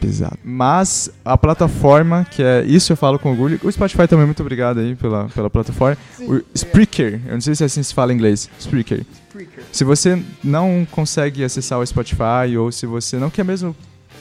[0.02, 0.38] Pesado.
[0.44, 3.60] Mas a plataforma, que é isso eu falo com orgulho.
[3.64, 5.98] O Spotify também, muito obrigado aí pela, pela plataforma.
[6.22, 8.50] O Spreaker, eu não sei se assim se fala em inglês.
[8.60, 9.02] Spreaker.
[9.30, 9.64] Spreaker.
[9.72, 13.76] Se você não consegue acessar o Spotify ou se você não quer mesmo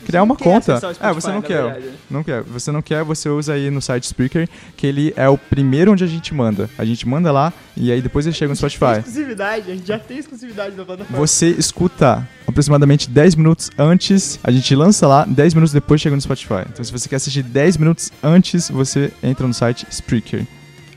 [0.08, 0.72] criar uma conta.
[0.72, 1.62] o É, Spotify, você não quer.
[1.62, 1.86] verdade?
[2.10, 2.42] Não quer.
[2.42, 6.02] Você não quer, você usa aí no site Spreaker, que ele é o primeiro onde
[6.02, 6.68] a gente manda.
[6.78, 8.98] A gente manda lá e aí depois ele chega no Tem Spotify.
[9.00, 11.18] exclusividade, a gente já tem exclusividade da plataforma.
[11.26, 16.22] Você escuta aproximadamente 10 minutos antes, a gente lança lá, 10 minutos depois chega no
[16.22, 16.64] Spotify.
[16.72, 20.46] Então se você quer assistir 10 minutos antes, você entra no site Spreaker.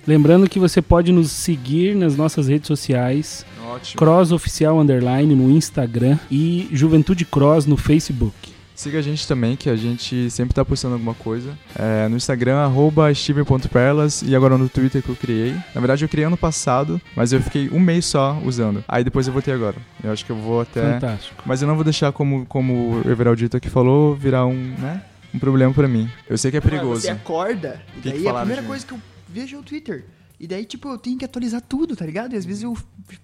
[0.08, 3.46] Lembrando que você pode nos seguir nas nossas redes sociais.
[3.64, 3.98] Ótimo.
[4.00, 8.34] Cross Oficial Underline no Instagram e Juventude Cross no Facebook.
[8.76, 11.58] Siga a gente também, que a gente sempre tá postando alguma coisa.
[11.78, 15.54] É, no Instagram, arroba steven.perlas e agora no Twitter que eu criei.
[15.76, 18.84] Na verdade, eu criei ano passado, mas eu fiquei um mês só usando.
[18.88, 19.76] Aí depois eu voltei agora.
[20.04, 20.94] Eu acho que eu vou até...
[20.94, 21.44] Fantástico.
[21.46, 25.04] Mas eu não vou deixar, como, como o Everaldito aqui falou, virar um, né?
[25.34, 26.10] Um problema pra mim.
[26.30, 27.02] Eu sei que é perigoso.
[27.02, 29.64] Você acorda, e Que que daí a falaram primeira coisa que eu vejo é o
[29.64, 30.06] Twitter.
[30.42, 32.34] E daí, tipo, eu tenho que atualizar tudo, tá ligado?
[32.34, 32.76] E às vezes eu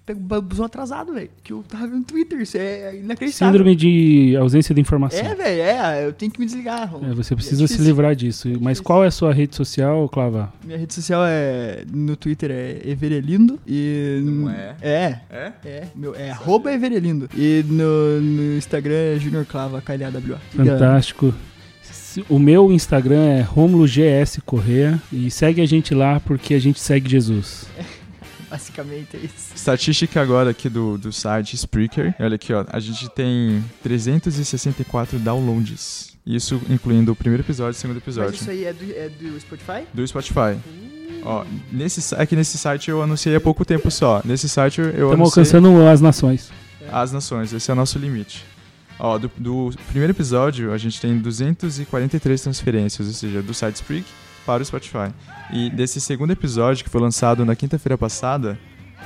[0.06, 1.28] pego babuzão atrasado, velho.
[1.42, 3.52] Que eu tava vendo Twitter, isso é inacreditável.
[3.52, 5.18] Síndrome de ausência de informação.
[5.18, 6.88] É, velho, é, eu tenho que me desligar.
[7.02, 7.84] É, você precisa se difícil.
[7.84, 8.48] livrar disso.
[8.60, 10.52] Mas qual é a sua rede social, Clava?
[10.64, 11.84] Minha rede social é.
[11.92, 13.58] No Twitter é Everelindo.
[13.66, 14.20] E.
[14.22, 14.76] Não é?
[14.80, 15.18] É.
[15.28, 15.52] É?
[15.64, 17.28] É, meu, é arroba Everelindo.
[17.36, 20.38] E no, no Instagram é Junior Clava, KLAWA.
[20.54, 21.34] Fantástico.
[22.28, 26.80] O meu Instagram é Romulo GS Correa e segue a gente lá porque a gente
[26.80, 27.66] segue Jesus.
[28.50, 29.52] Basicamente é isso.
[29.54, 32.14] Estatística agora aqui do, do site Spreaker.
[32.18, 32.64] Olha aqui, ó.
[32.70, 36.16] A gente tem 364 downloads.
[36.26, 38.34] Isso incluindo o primeiro episódio e o segundo Mas episódio.
[38.34, 39.82] isso aí é do, é do Spotify?
[39.92, 40.58] Do Spotify.
[41.24, 44.20] Ó, nesse, si- aqui nesse site eu anunciei há pouco tempo só.
[44.24, 46.50] Nesse site eu Estamos anunciei alcançando as nações.
[46.92, 47.52] as nações.
[47.52, 48.44] Esse é o nosso limite.
[48.98, 54.06] Ó, do, do primeiro episódio a gente tem 243 transferências, ou seja, do site Spreak
[54.44, 55.12] para o Spotify.
[55.52, 58.58] E desse segundo episódio, que foi lançado na quinta-feira passada,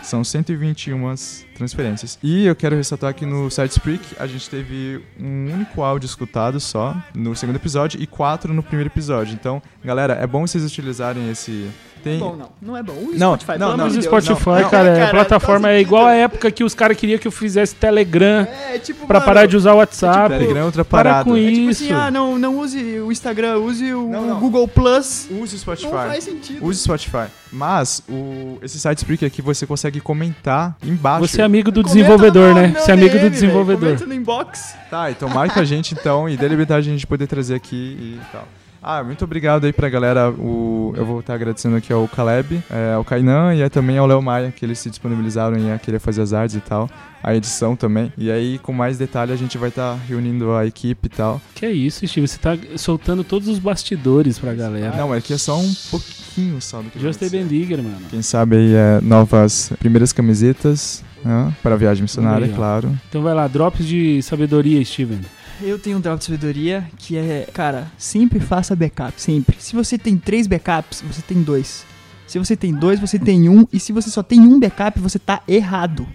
[0.03, 1.15] são 121
[1.55, 2.19] transferências.
[2.23, 6.59] E eu quero ressaltar que no site Spreak a gente teve um único áudio escutado
[6.59, 9.35] só no segundo episódio e quatro no primeiro episódio.
[9.35, 11.71] Então, galera, é bom vocês utilizarem esse.
[12.03, 12.19] Tem...
[12.19, 12.49] Bom, não.
[12.61, 12.93] Não é bom.
[12.95, 14.03] Use Não, Spotify, não, não, o.
[14.03, 16.25] Spotify, não, cara, não, a plataforma cara, é igual a sentido.
[16.25, 19.57] época que os caras queriam que eu fizesse Telegram É, tipo, pra mano, parar de
[19.57, 20.29] usar o WhatsApp.
[20.31, 21.25] Telegram é outra Para parada.
[21.25, 21.85] com É tipo isso.
[21.85, 24.41] assim, ah, não, não use o Instagram, use o Não, não.
[24.41, 25.29] Google Plus.
[25.31, 25.87] Use o Spotify.
[25.87, 26.65] Não faz sentido.
[26.67, 27.27] Use o Spotify.
[27.53, 31.27] Mas o, esse site Spreaker aqui você consegue comentar embaixo.
[31.29, 32.75] Você é amigo do Comenta desenvolvedor, no- né?
[32.79, 33.81] Você é amigo do DM, desenvolvedor.
[33.81, 33.99] velho.
[33.99, 34.75] Comenta no inbox.
[34.91, 38.21] Tá, então marca a gente então e dê liberdade a gente poder trazer aqui e
[38.33, 38.47] tal.
[38.83, 40.31] Ah, muito obrigado aí pra galera.
[40.31, 44.07] O, eu vou estar agradecendo aqui ao Caleb, é, ao Kainan e aí também ao
[44.07, 46.91] Léo Maia, que eles se disponibilizaram em a querer fazer as artes e tal.
[47.23, 48.13] A edição também.
[48.19, 51.41] E aí, com mais detalhe, a gente vai estar reunindo a equipe e tal.
[51.55, 52.27] Que é isso, Steve?
[52.27, 54.97] Você tá soltando todos os bastidores pra galera.
[54.97, 57.21] Não, aqui é só um pouquinho só do que Just.
[57.31, 58.01] Bendiger, mano.
[58.11, 62.99] Quem sabe aí é novas primeiras camisetas né, para a viagem missionária, Aí, é claro.
[63.09, 65.21] Então vai lá, drops de sabedoria, Steven.
[65.65, 69.57] Eu tenho um drop de sabedoria que é, cara, sempre faça backup, sempre.
[69.61, 71.87] Se você tem três backups, você tem dois.
[72.27, 73.67] Se você tem dois, você tem um.
[73.73, 76.07] E se você só tem um backup, você tá errado.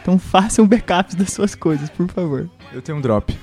[0.00, 2.48] Então façam backups das suas coisas, por favor.
[2.72, 3.36] Eu tenho um drop.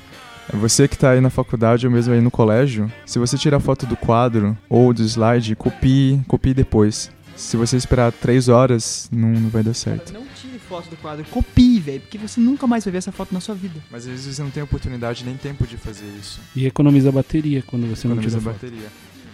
[0.51, 3.59] É Você que tá aí na faculdade ou mesmo aí no colégio, se você tirar
[3.59, 7.11] foto do quadro ou do slide, copie, copie depois.
[7.35, 10.13] Se você esperar três horas, não, não vai dar certo.
[10.13, 13.33] Não tire foto do quadro, copie, velho, porque você nunca mais vai ver essa foto
[13.33, 13.83] na sua vida.
[13.91, 16.39] Mas às vezes você não tem oportunidade nem tempo de fazer isso.
[16.55, 18.61] E economiza bateria quando você não Economiza tira foto.
[18.61, 18.87] bateria.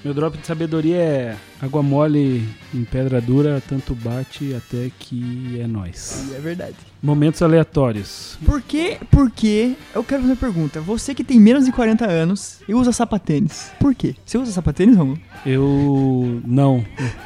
[0.06, 5.66] Meu drop de sabedoria é água mole em pedra dura, tanto bate até que é
[5.66, 6.32] nós.
[6.32, 6.76] É verdade.
[7.02, 8.38] Momentos aleatórios.
[8.46, 10.80] Por que, porque, eu quero fazer uma pergunta.
[10.80, 14.14] Você que tem menos de 40 anos e usa sapatênis, por quê?
[14.24, 15.20] Você usa sapatênis, Romulo?
[15.44, 16.40] Eu.
[16.46, 16.86] Não.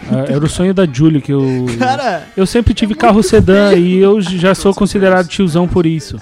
[0.09, 1.65] Ah, Era o sonho da Julie que eu.
[1.77, 6.17] Cara, Eu sempre tive carro sedã e eu já sou considerado tiozão por isso.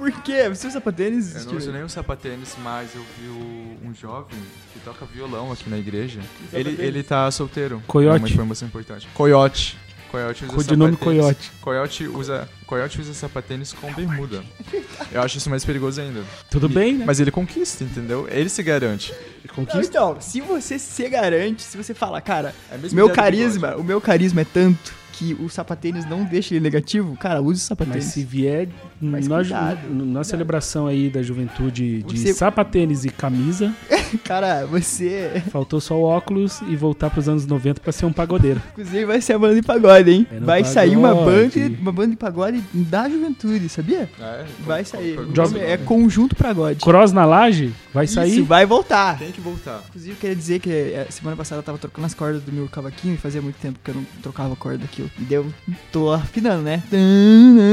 [0.00, 0.48] Por quê?
[0.48, 1.34] Você usa sapatênis?
[1.36, 4.38] Eu não uso nem um sapatênis, mas eu vi o- um jovem
[4.72, 6.20] que toca violão aqui na igreja.
[6.52, 6.78] Ele, sapatênis?
[6.80, 7.82] ele tá solteiro.
[7.86, 8.16] Coiote.
[8.16, 9.06] É uma informação importante.
[9.14, 9.78] Coiote.
[10.10, 11.20] Coiote usa Codinome sapatênis.
[11.22, 11.52] Coiote.
[11.60, 14.42] Coiote usa, Coiote usa sapatênis com bermuda.
[15.12, 16.24] Eu acho isso mais perigoso ainda.
[16.50, 17.04] Tudo E- bem, né?
[17.06, 18.26] Mas ele conquista, entendeu?
[18.28, 19.12] Ele se garante.
[19.46, 19.80] Não, Conquista.
[19.86, 23.84] então, se você se garante, se você fala, cara, É mesmo meu do carisma, o
[23.84, 27.62] meu carisma é tanto que o sapatênis não deixa ele negativo, cara, use o Mas
[27.62, 28.04] sapatênis.
[28.06, 28.68] se vier
[29.00, 30.24] Mas na, cuidado, na cuidado.
[30.24, 33.72] celebração aí da juventude de Você- sapatênis e camisa,
[34.24, 38.60] Cara, você, faltou só o óculos e voltar pros anos 90 pra ser um pagodeiro.
[38.72, 40.26] inclusive, vai ser a banda de pagode, hein?
[40.32, 41.60] É vai sair uma pagode.
[41.60, 44.10] banda, uma banda de pagode da juventude, sabia?
[44.20, 45.16] É, Vai sair.
[45.32, 46.80] Job- é Conjunto Pagode.
[46.80, 47.72] Cross na laje?
[47.94, 48.32] Vai sair?
[48.32, 49.16] Isso, vai voltar.
[49.18, 49.82] Tem que voltar.
[49.88, 52.68] Inclusive, eu queria dizer que eh, semana passada eu tava trocando as cordas do meu
[52.68, 55.02] cavaquinho e fazia muito tempo que eu não trocava a corda aqui.
[55.18, 55.46] E daí eu
[55.92, 56.82] tô afinando, né?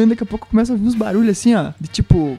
[0.07, 1.71] Daqui a pouco começa a ouvir uns barulhos assim, ó.
[1.79, 2.37] De tipo.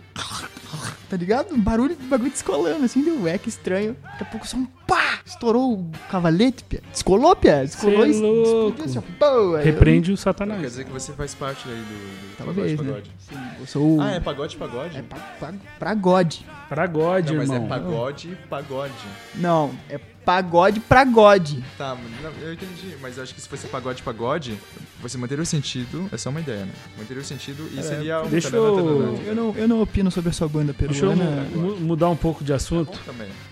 [1.09, 1.55] Tá ligado?
[1.55, 3.97] Um barulho, um bagulho descolando, assim, deu é que estranho.
[4.03, 5.21] Daqui a pouco só um pá!
[5.25, 6.83] Estourou o cavalete, pia.
[6.93, 7.65] Descolou, pia.
[7.65, 8.83] Descolou Cê é e louco.
[8.83, 9.25] explodiu assim, ó.
[9.25, 10.61] Aí eu- Repreende o Quer satanás.
[10.61, 12.89] dizer que você faz parte aí do, do Talvez, pagode, né?
[12.93, 13.11] pagode.
[13.21, 14.01] Sim, eu sou.
[14.03, 14.99] Ah, é pagode, pagode?
[14.99, 16.35] É pa, pa, pra God.
[16.69, 17.65] Pra God, Não, mas irmão.
[17.65, 18.93] é pagode, pagode.
[19.37, 21.53] Não, é pagode pra God.
[21.79, 21.97] Tá,
[22.43, 24.59] eu entendi, mas eu acho que se fosse pagode pagode,
[25.01, 26.73] você manteria o sentido, é só uma ideia, né?
[26.99, 29.19] Manteria o sentido e seria um deixa eu- tanana.
[29.27, 31.47] Eu não, eu não opino sobre a sua banda Deixa eu peruana.
[31.55, 33.01] mu- mudar um pouco de assunto.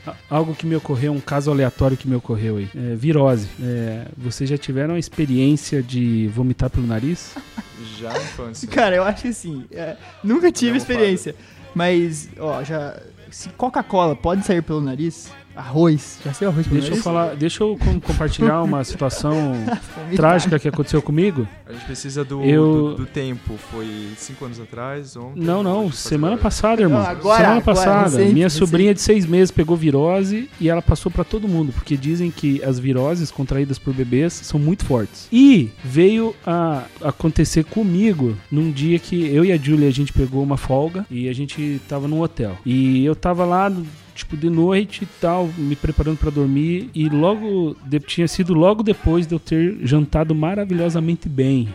[0.06, 2.68] A- Algo que me ocorreu, um caso aleatório que me ocorreu aí.
[2.76, 3.48] É, virose.
[3.62, 7.32] É, vocês já tiveram a experiência de vomitar pelo nariz?
[7.98, 8.68] Já na infância.
[8.68, 9.64] Cara, eu acho que sim.
[9.70, 11.34] É, nunca tive experiência.
[11.74, 12.98] Mas, ó, já.
[13.30, 17.04] Se Coca-Cola pode sair pelo nariz, arroz, já saiu arroz Deixa eu nariz?
[17.04, 19.52] falar, deixa eu com- compartilhar uma situação
[19.96, 20.14] Vomitar.
[20.16, 21.48] trágica que aconteceu comigo.
[21.66, 23.54] A gente precisa do, Eu- do, do tempo.
[23.70, 25.16] Foi cinco anos atrás?
[25.16, 26.42] Ontem, Não, não, semana agora.
[26.42, 27.02] passada, irmão.
[27.02, 28.16] Não, agora, semana agora, passada.
[28.18, 28.58] recente, Minha recente.
[28.66, 32.62] sobrinha de seis meses pegou virose e ela passou pra todo mundo, porque dizem que
[32.62, 35.28] as viroses contraídas por bebês são muito fortes.
[35.32, 40.42] E veio a acontecer comigo num dia que eu e a Julia a gente pegou
[40.42, 42.56] uma folga e a gente tava num hotel.
[42.64, 43.72] E eu tava lá
[44.16, 48.82] tipo de noite e tal, me preparando pra dormir e logo de- tinha sido logo
[48.82, 51.68] depois de eu ter jantado maravilhosamente bem.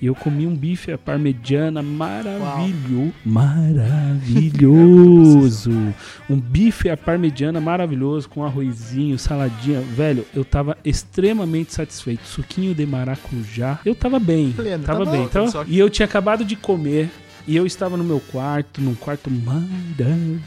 [0.00, 3.12] E eu comi um bife à parmegiana maravilhoso.
[4.32, 5.70] Maravilhoso.
[6.28, 9.80] um bife à parmegiana maravilhoso com arrozinho, saladinha.
[9.80, 12.24] Velho, eu tava extremamente satisfeito.
[12.26, 13.78] Suquinho de maracujá.
[13.84, 14.52] Eu tava bem.
[14.52, 15.28] Pleno, tava tava bem.
[15.28, 17.10] Tava- só que- E eu tinha acabado de comer.
[17.46, 20.40] E eu estava no meu quarto, num quarto maravilhoso.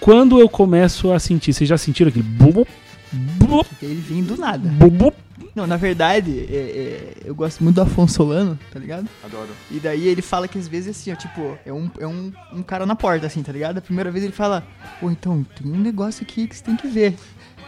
[0.00, 2.64] Quando eu começo a sentir, vocês já sentiram aquele bum,
[3.12, 4.68] bum, Porque ele vem do nada.
[4.70, 5.10] bum, bum?
[5.54, 9.08] Não, na verdade, é- é, eu gosto muito do Afonso Solano, tá ligado?
[9.24, 9.48] Adoro.
[9.70, 12.62] E daí ele fala que às vezes assim, ó, tipo, é um, é um, um
[12.62, 13.78] cara na porta, assim, tá ligado?
[13.78, 14.64] A primeira vez ele fala,
[15.00, 17.14] pô, então, tem um negócio aqui que você tem que ver.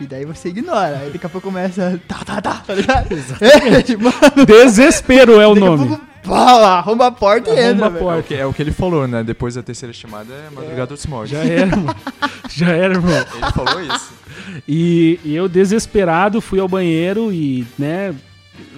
[0.00, 0.98] E daí você ignora.
[1.00, 3.08] Aí daqui a pouco começa, tá, tá, tá, tá ligado?
[3.42, 4.04] É, tipo,
[4.46, 5.88] Desespero é o daqui a nome.
[5.88, 8.04] pouco, pá, arromba a porta e Arromba entra, a velho.
[8.04, 8.18] porta.
[8.18, 9.22] É o, que, é o que ele falou, né?
[9.22, 11.30] Depois da terceira chamada é madrugada dos mortos.
[11.30, 11.96] Já era, mano.
[12.48, 13.12] Já era, irmão.
[13.34, 14.12] Ele falou isso.
[14.66, 18.14] E, e eu, desesperado, fui ao banheiro e, né,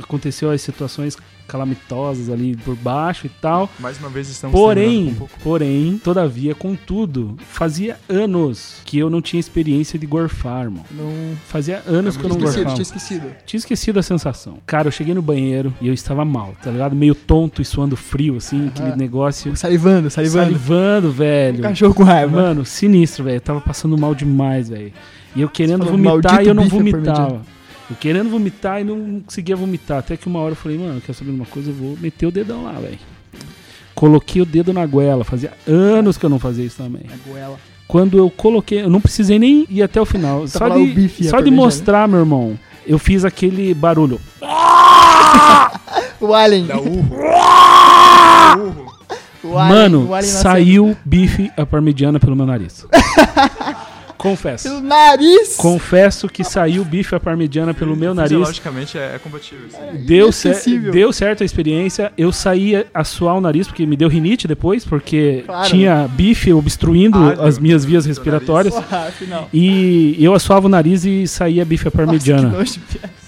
[0.03, 1.17] aconteceu as situações
[1.49, 3.69] calamitosas ali por baixo e tal.
[3.79, 5.39] Mais uma vez estamos Porém, um pouco.
[5.43, 10.85] porém, todavia, contudo, fazia anos que eu não tinha experiência de gorfar, irmão.
[10.91, 11.13] Não...
[11.47, 12.75] Fazia anos É que eu não Esquecido, gorfava.
[12.75, 13.27] tinha esquecido.
[13.47, 14.59] Tinha esquecido a sensação.
[14.67, 16.95] Cara, eu cheguei no banheiro e eu estava mal, tá ligado?
[16.97, 19.55] Meio tonto e suando frio, assim, aquele negócio.
[19.57, 20.45] Salivando, salivando.
[20.45, 21.59] Salivando, velho.
[21.59, 22.33] Um cachorro com raiva.
[22.41, 23.37] Mano, sinistro, velho.
[23.37, 24.93] Eu tava passando mal demais, velho.
[25.35, 27.43] E eu querendo vomitar "Maldito e eu não vomitava.
[27.93, 29.99] Parmegiano." Eu querendo vomitar e não conseguia vomitar.
[29.99, 31.71] Até que uma hora eu falei, mano, quer saber de uma coisa?
[31.71, 32.99] Eu vou meter o dedão lá, velho.
[33.95, 35.25] Coloquei o dedo na goela.
[35.25, 37.03] Fazia anos que eu não fazia isso também.
[37.13, 37.59] A goela.
[37.87, 40.49] Quando eu coloquei, eu não precisei nem ir até o final.
[40.49, 44.21] Só lá o de, bife a só de mostrar, meu irmão, eu fiz aquele barulho.
[46.23, 46.69] O Alien.
[49.43, 52.87] Mano, o Alien saiu bife à parmegiana pelo meu nariz.
[54.23, 54.69] Confesso.
[54.69, 55.57] Pelo nariz.
[55.57, 58.39] Confesso que saiu bife à parmegiana pelo meu nariz.
[58.39, 59.67] Logicamente é, é compatível.
[59.67, 60.05] assim.
[60.05, 60.55] Deu, cer
[60.93, 62.13] deu certo a experiência.
[62.17, 65.69] Eu saí a suar o nariz, porque me deu rinite depois, porque Claro.
[65.69, 68.73] tinha bife obstruindo Alho as minhas vias respiratórias.
[68.73, 69.49] Porra, afinal.
[69.53, 72.55] E eu assoava o nariz e saía bife à parmegiana.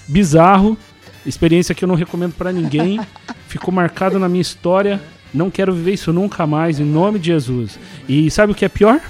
[0.06, 0.78] Bizarro.
[1.26, 3.00] Experiência que eu não recomendo pra ninguém.
[3.48, 5.00] Ficou marcado na minha história.
[5.32, 7.78] Não quero viver isso nunca mais, em nome de Jesus.
[8.08, 9.00] E sabe o que é pior?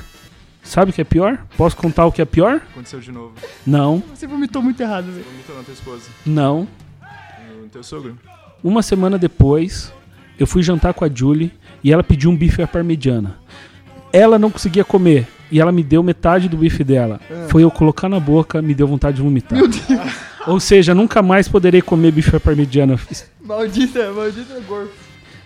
[0.65, 1.39] Sabe o que é pior?
[1.57, 2.57] Posso contar o que é pior?
[2.73, 3.35] Aconteceu de novo.
[3.67, 5.25] Não, Você vomitou muito errado, velho.
[5.31, 6.05] Vomitou na tua esposa.
[6.27, 6.67] não.
[7.63, 8.17] No teu sogro.
[8.63, 9.93] Uma semana depois,
[10.39, 13.37] eu fui jantar com a Julie e ela pediu um bife à parmegiana.
[14.13, 17.21] Ela não conseguia comer e ela me deu metade do bife dela.
[17.49, 19.59] Foi eu colocar na boca, me deu vontade de vomitar.
[19.59, 19.83] Meu Deus.
[20.47, 22.99] Ou seja, nunca mais poderei comer bife à parmegiana.
[23.43, 24.93] Maldita, maldita gorfo.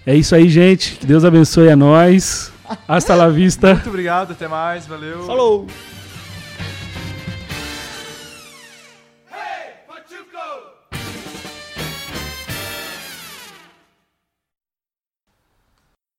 [0.06, 0.96] É isso aí, gente.
[0.96, 2.52] Que Deus abençoe a nós.
[2.86, 3.74] Hasta la vista.
[3.74, 5.24] Muito obrigado, até mais, valeu.
[5.24, 5.66] Falou.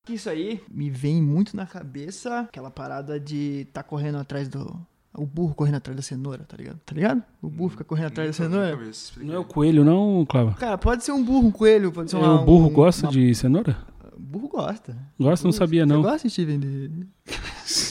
[0.08, 4.74] Isso aí me vem muito na cabeça aquela parada de tá correndo atrás do.
[5.12, 6.78] O burro correndo atrás da cenoura, tá ligado?
[6.86, 7.22] Tá ligado?
[7.42, 8.78] O burro fica correndo atrás da cenoura.
[9.18, 10.54] Não é o coelho, não, Clava?
[10.54, 13.06] Cara, pode ser um burro, um coelho, pode ser É, uma, o burro um- gosta
[13.06, 13.76] uma- de cenoura?
[14.20, 14.96] Burro gosta.
[15.18, 16.02] Gosta, não sabia, não.
[16.02, 16.60] Você gosta, Steven?
[16.60, 16.90] De...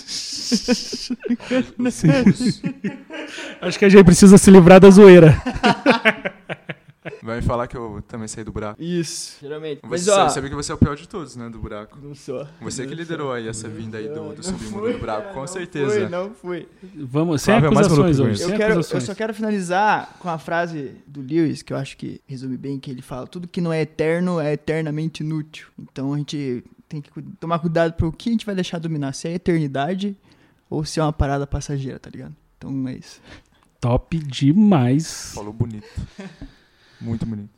[3.61, 5.35] Acho que a gente precisa se livrar da zoeira.
[7.23, 8.81] Vai me falar que eu também saí do buraco.
[8.81, 9.81] Isso, geralmente.
[9.83, 11.97] Mas, Você ó, sabe, que você é o pior de todos, né, do buraco.
[12.01, 12.47] não sou.
[12.61, 15.33] Você que Não liderou aí essa vinda aí do, do submundo fui, do buraco, cara,
[15.33, 15.91] com não certeza.
[15.91, 16.67] Fui, não fui.
[16.95, 18.37] Vamos, sem Flávio mais acusações hoje.
[18.37, 19.03] que Eu, quero, eu acusações.
[19.03, 22.89] só quero finalizar com a frase do Lewis, que eu acho que resume bem, que
[22.89, 25.67] ele fala, tudo que não é eterno é eternamente inútil.
[25.77, 27.09] Então a gente tem que
[27.39, 30.15] tomar cuidado pro que a gente vai deixar dominar, se é a eternidade
[30.69, 32.35] ou se é uma parada passageira, tá ligado?
[32.57, 33.21] Então é isso.
[33.79, 35.31] Top demais.
[35.33, 35.87] Falou bonito.
[36.99, 37.57] Muito bonito.